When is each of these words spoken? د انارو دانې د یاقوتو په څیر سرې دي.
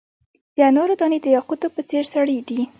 د 0.55 0.57
انارو 0.69 0.95
دانې 0.99 1.19
د 1.21 1.27
یاقوتو 1.37 1.67
په 1.75 1.81
څیر 1.89 2.03
سرې 2.13 2.39
دي. 2.47 2.61